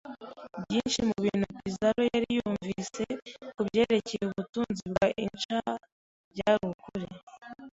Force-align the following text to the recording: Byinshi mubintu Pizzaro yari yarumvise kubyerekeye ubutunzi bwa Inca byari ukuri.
Byinshi 0.63 0.99
mubintu 1.09 1.45
Pizzaro 1.57 2.01
yari 2.11 2.27
yarumvise 2.37 3.03
kubyerekeye 3.55 4.23
ubutunzi 4.25 4.83
bwa 4.91 5.07
Inca 5.25 5.59
byari 6.31 6.63
ukuri. 6.73 7.05